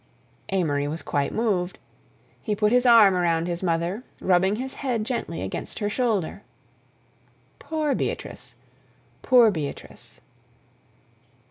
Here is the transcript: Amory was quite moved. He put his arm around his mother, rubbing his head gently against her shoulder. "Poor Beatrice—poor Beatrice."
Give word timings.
Amory 0.49 0.87
was 0.87 1.03
quite 1.03 1.31
moved. 1.31 1.77
He 2.41 2.55
put 2.55 2.71
his 2.71 2.87
arm 2.87 3.13
around 3.15 3.45
his 3.47 3.61
mother, 3.61 4.01
rubbing 4.19 4.55
his 4.55 4.73
head 4.73 5.03
gently 5.03 5.43
against 5.43 5.77
her 5.77 5.91
shoulder. 5.91 6.41
"Poor 7.59 7.93
Beatrice—poor 7.93 9.51
Beatrice." 9.51 10.19